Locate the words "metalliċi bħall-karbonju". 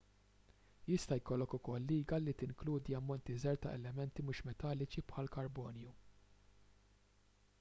4.49-5.95